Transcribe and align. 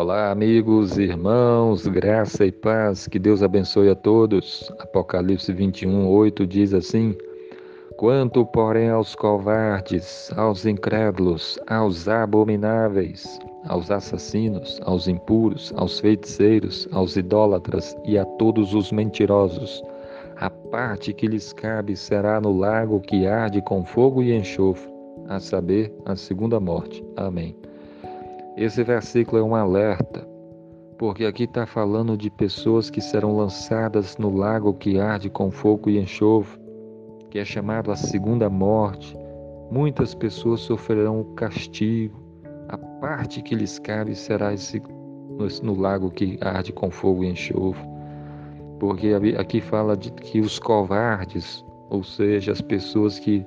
Olá, 0.00 0.30
amigos, 0.30 0.96
irmãos, 0.96 1.86
graça 1.86 2.46
e 2.46 2.50
paz, 2.50 3.06
que 3.06 3.18
Deus 3.18 3.42
abençoe 3.42 3.90
a 3.90 3.94
todos. 3.94 4.72
Apocalipse 4.78 5.52
21, 5.52 6.08
8 6.08 6.46
diz 6.46 6.72
assim: 6.72 7.14
Quanto, 7.98 8.46
porém, 8.46 8.88
aos 8.88 9.14
covardes, 9.14 10.32
aos 10.38 10.64
incrédulos, 10.64 11.58
aos 11.66 12.08
abomináveis, 12.08 13.38
aos 13.68 13.90
assassinos, 13.90 14.80
aos 14.86 15.06
impuros, 15.06 15.70
aos 15.76 16.00
feiticeiros, 16.00 16.88
aos 16.92 17.14
idólatras 17.18 17.94
e 18.06 18.16
a 18.16 18.24
todos 18.24 18.72
os 18.72 18.90
mentirosos, 18.90 19.82
a 20.36 20.48
parte 20.48 21.12
que 21.12 21.26
lhes 21.26 21.52
cabe 21.52 21.94
será 21.94 22.40
no 22.40 22.56
lago 22.56 23.02
que 23.02 23.26
arde 23.26 23.60
com 23.60 23.84
fogo 23.84 24.22
e 24.22 24.34
enxofre, 24.34 24.90
a 25.28 25.38
saber, 25.38 25.94
a 26.06 26.16
segunda 26.16 26.58
morte. 26.58 27.04
Amém. 27.16 27.54
Esse 28.60 28.84
versículo 28.84 29.40
é 29.40 29.42
um 29.42 29.54
alerta, 29.54 30.20
porque 30.98 31.24
aqui 31.24 31.44
está 31.44 31.64
falando 31.64 32.14
de 32.14 32.28
pessoas 32.28 32.90
que 32.90 33.00
serão 33.00 33.34
lançadas 33.34 34.18
no 34.18 34.36
lago 34.36 34.74
que 34.74 35.00
arde 35.00 35.30
com 35.30 35.50
fogo 35.50 35.88
e 35.88 35.98
enxofre, 35.98 36.60
que 37.30 37.38
é 37.38 37.44
chamado 37.44 37.90
a 37.90 37.96
segunda 37.96 38.50
morte. 38.50 39.16
Muitas 39.70 40.14
pessoas 40.14 40.60
sofrerão 40.60 41.22
o 41.22 41.34
castigo. 41.36 42.20
A 42.68 42.76
parte 42.76 43.40
que 43.40 43.54
lhes 43.54 43.78
cabe 43.78 44.14
será 44.14 44.52
esse, 44.52 44.78
no, 44.78 45.48
no 45.62 45.80
lago 45.80 46.10
que 46.10 46.36
arde 46.42 46.70
com 46.70 46.90
fogo 46.90 47.24
e 47.24 47.30
enxofre. 47.30 47.88
Porque 48.78 49.14
aqui 49.38 49.62
fala 49.62 49.96
de 49.96 50.12
que 50.12 50.38
os 50.38 50.58
covardes, 50.58 51.64
ou 51.88 52.04
seja, 52.04 52.52
as 52.52 52.60
pessoas 52.60 53.18
que 53.18 53.42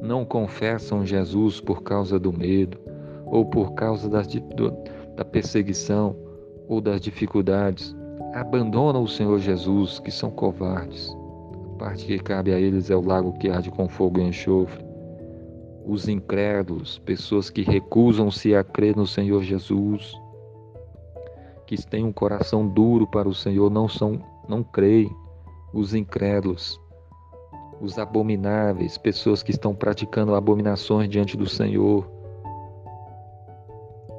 não 0.00 0.24
confessam 0.24 1.04
Jesus 1.04 1.60
por 1.60 1.82
causa 1.82 2.18
do 2.18 2.32
medo, 2.32 2.93
ou 3.26 3.44
por 3.44 3.74
causa 3.74 4.08
das, 4.08 4.28
da 5.16 5.24
perseguição 5.24 6.16
ou 6.68 6.80
das 6.80 7.00
dificuldades, 7.00 7.94
abandonam 8.34 9.02
o 9.02 9.08
Senhor 9.08 9.38
Jesus, 9.38 9.98
que 9.98 10.10
são 10.10 10.30
covardes. 10.30 11.14
A 11.74 11.76
parte 11.76 12.06
que 12.06 12.18
cabe 12.18 12.52
a 12.52 12.58
eles 12.58 12.90
é 12.90 12.96
o 12.96 13.04
lago 13.04 13.32
que 13.38 13.48
arde 13.48 13.70
com 13.70 13.88
fogo 13.88 14.20
e 14.20 14.24
enxofre. 14.24 14.84
Os 15.86 16.08
incrédulos, 16.08 16.98
pessoas 17.00 17.50
que 17.50 17.62
recusam-se 17.62 18.54
a 18.54 18.64
crer 18.64 18.96
no 18.96 19.06
Senhor 19.06 19.42
Jesus, 19.42 20.14
que 21.66 21.76
têm 21.86 22.04
um 22.04 22.12
coração 22.12 22.66
duro 22.66 23.06
para 23.06 23.28
o 23.28 23.34
Senhor, 23.34 23.70
não 23.70 23.88
são, 23.88 24.20
não 24.48 24.62
creem. 24.62 25.10
Os 25.72 25.92
incrédulos, 25.92 26.80
os 27.80 27.98
abomináveis, 27.98 28.96
pessoas 28.96 29.42
que 29.42 29.50
estão 29.50 29.74
praticando 29.74 30.34
abominações 30.34 31.08
diante 31.08 31.36
do 31.36 31.48
Senhor, 31.48 32.08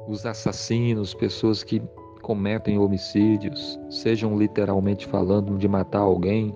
os 0.06 0.24
assassinos, 0.24 1.14
pessoas 1.14 1.62
que 1.62 1.82
cometem 2.22 2.78
homicídios, 2.78 3.78
sejam 3.88 4.38
literalmente 4.38 5.06
falando 5.06 5.56
de 5.56 5.68
matar 5.68 6.00
alguém, 6.00 6.54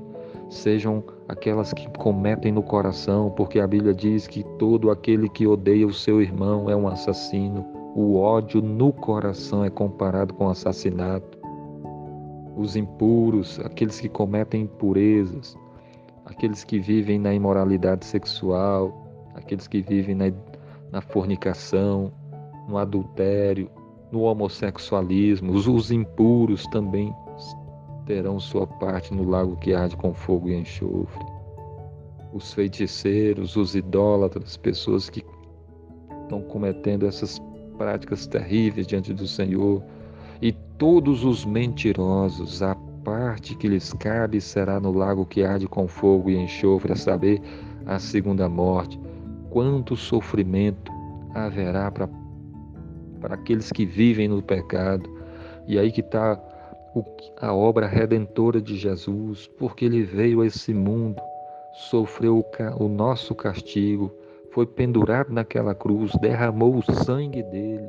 sejam 0.48 1.02
aquelas 1.28 1.72
que 1.72 1.88
cometem 1.90 2.50
no 2.50 2.62
coração, 2.62 3.30
porque 3.30 3.60
a 3.60 3.66
Bíblia 3.66 3.94
diz 3.94 4.26
que 4.26 4.42
todo 4.58 4.90
aquele 4.90 5.28
que 5.28 5.46
odeia 5.46 5.86
o 5.86 5.92
seu 5.92 6.20
irmão 6.20 6.68
é 6.68 6.74
um 6.74 6.88
assassino. 6.88 7.64
O 7.94 8.16
ódio 8.18 8.60
no 8.60 8.92
coração 8.92 9.64
é 9.64 9.70
comparado 9.70 10.34
com 10.34 10.48
assassinato. 10.48 11.38
Os 12.56 12.74
impuros, 12.76 13.60
aqueles 13.60 14.00
que 14.00 14.08
cometem 14.08 14.62
impurezas, 14.62 15.56
aqueles 16.24 16.64
que 16.64 16.78
vivem 16.78 17.18
na 17.18 17.32
imoralidade 17.32 18.04
sexual, 18.04 18.92
aqueles 19.34 19.66
que 19.66 19.80
vivem 19.80 20.14
na, 20.14 20.32
na 20.90 21.00
fornicação, 21.00 22.12
no 22.70 22.78
adultério, 22.78 23.68
no 24.12 24.22
homossexualismo, 24.22 25.52
os, 25.52 25.66
os 25.66 25.90
impuros 25.90 26.64
também 26.68 27.12
terão 28.06 28.38
sua 28.40 28.66
parte 28.66 29.12
no 29.12 29.28
lago 29.28 29.56
que 29.56 29.74
arde 29.74 29.96
com 29.96 30.14
fogo 30.14 30.48
e 30.48 30.54
enxofre. 30.54 31.24
Os 32.32 32.52
feiticeiros, 32.52 33.56
os 33.56 33.74
idólatras, 33.74 34.56
pessoas 34.56 35.10
que 35.10 35.24
estão 36.22 36.40
cometendo 36.42 37.06
essas 37.06 37.40
práticas 37.76 38.26
terríveis 38.26 38.86
diante 38.86 39.12
do 39.12 39.26
Senhor, 39.26 39.82
e 40.40 40.52
todos 40.78 41.24
os 41.24 41.44
mentirosos, 41.44 42.62
a 42.62 42.74
parte 43.04 43.56
que 43.56 43.68
lhes 43.68 43.92
cabe 43.94 44.40
será 44.40 44.78
no 44.78 44.92
lago 44.92 45.26
que 45.26 45.42
arde 45.42 45.66
com 45.66 45.88
fogo 45.88 46.30
e 46.30 46.36
enxofre, 46.36 46.92
a 46.92 46.96
saber, 46.96 47.42
a 47.86 47.98
segunda 47.98 48.48
morte. 48.48 48.98
Quanto 49.50 49.96
sofrimento 49.96 50.92
haverá 51.34 51.90
para 51.90 52.08
para 53.20 53.34
aqueles 53.34 53.70
que 53.70 53.84
vivem 53.84 54.28
no 54.28 54.42
pecado. 54.42 55.08
E 55.66 55.78
aí 55.78 55.92
que 55.92 56.00
está 56.00 56.40
a 57.40 57.54
obra 57.54 57.86
redentora 57.86 58.60
de 58.60 58.76
Jesus, 58.76 59.46
porque 59.58 59.84
ele 59.84 60.02
veio 60.02 60.40
a 60.40 60.46
esse 60.46 60.74
mundo, 60.74 61.20
sofreu 61.90 62.44
o 62.78 62.88
nosso 62.88 63.34
castigo, 63.34 64.12
foi 64.50 64.66
pendurado 64.66 65.32
naquela 65.32 65.74
cruz, 65.74 66.12
derramou 66.20 66.74
o 66.76 66.82
sangue 66.82 67.42
dele 67.44 67.88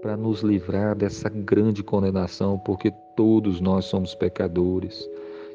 para 0.00 0.16
nos 0.16 0.40
livrar 0.40 0.96
dessa 0.96 1.28
grande 1.28 1.84
condenação, 1.84 2.58
porque 2.58 2.92
todos 3.14 3.60
nós 3.60 3.84
somos 3.84 4.16
pecadores. 4.16 5.08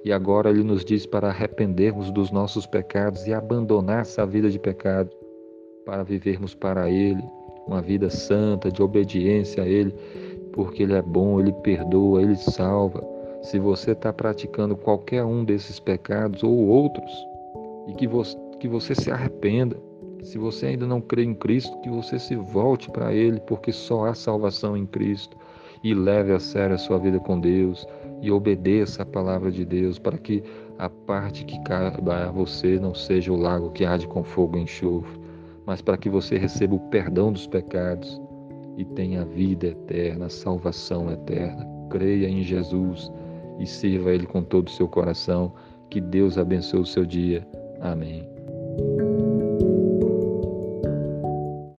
E 0.06 0.12
agora 0.14 0.50
ele 0.50 0.64
nos 0.64 0.86
diz 0.86 1.06
para 1.06 1.28
arrependermos 1.28 2.12
dos 2.12 2.32
nossos 2.32 2.66
pecados 2.66 3.28
e 3.28 3.34
abandonar 3.34 4.02
essa 4.02 4.26
vida 4.26 4.50
de 4.50 4.58
pecado 4.58 5.12
para 5.86 6.04
vivermos 6.04 6.56
para 6.56 6.90
ele 6.90 7.24
uma 7.68 7.82
vida 7.82 8.10
santa, 8.10 8.72
de 8.72 8.82
obediência 8.82 9.64
a 9.64 9.68
Ele, 9.68 9.94
porque 10.54 10.84
Ele 10.84 10.94
é 10.94 11.02
bom, 11.02 11.40
Ele 11.40 11.52
perdoa, 11.52 12.22
Ele 12.22 12.36
salva. 12.36 13.04
Se 13.42 13.60
você 13.60 13.92
está 13.92 14.12
praticando 14.12 14.76
qualquer 14.76 15.24
um 15.24 15.44
desses 15.44 15.80
pecados 15.80 16.44
ou 16.44 16.68
outros, 16.68 17.12
e 17.88 17.94
que 17.94 18.08
você, 18.08 18.38
que 18.60 18.68
você 18.68 18.96
se 18.96 19.12
arrependa, 19.12 19.78
se 20.24 20.38
você 20.38 20.68
ainda 20.68 20.86
não 20.86 21.00
crê 21.00 21.24
em 21.24 21.34
Cristo, 21.34 21.80
que 21.82 21.90
você 21.90 22.18
se 22.18 22.36
volte 22.36 22.90
para 22.90 23.14
Ele, 23.14 23.40
porque 23.42 23.72
só 23.72 24.06
há 24.06 24.14
salvação 24.14 24.76
em 24.76 24.86
Cristo, 24.86 25.38
e 25.84 25.94
leve 25.94 26.34
a 26.34 26.40
sério 26.40 26.76
a 26.76 26.80
sua 26.80 26.98
vida 26.98 27.20
com 27.20 27.40
Deus, 27.40 27.88
e 28.22 28.32
obedeça 28.32 29.04
a 29.04 29.06
palavra 29.06 29.52
de 29.52 29.64
Deus, 29.64 30.00
para 30.00 30.18
que 30.18 30.44
a 30.78 30.90
parte 30.90 31.46
que 31.46 31.60
cabe 31.64 32.10
a 32.12 32.32
você 32.32 32.80
não 32.80 32.94
seja 32.94 33.32
o 33.32 33.38
lago 33.38 33.72
que 33.72 33.86
arde 33.86 34.08
com 34.08 34.24
fogo 34.24 34.58
e 34.58 34.62
enxofre, 34.62 35.27
mas 35.68 35.82
para 35.82 35.98
que 35.98 36.10
você 36.10 36.38
receba 36.38 36.76
o 36.76 36.80
perdão 36.90 37.32
dos 37.32 37.46
pecados 37.46 38.22
e 38.78 38.86
tenha 38.86 39.26
vida 39.26 39.68
eterna, 39.68 40.30
salvação 40.30 41.12
eterna. 41.12 41.68
Creia 41.90 42.30
em 42.30 42.42
Jesus 42.42 43.12
e 43.60 43.66
sirva 43.66 44.14
Ele 44.14 44.26
com 44.26 44.42
todo 44.42 44.70
o 44.70 44.72
seu 44.72 44.88
coração. 44.88 45.54
Que 45.90 46.00
Deus 46.00 46.38
abençoe 46.38 46.80
o 46.80 46.86
seu 46.86 47.06
dia. 47.06 47.46
Amém. 47.82 48.26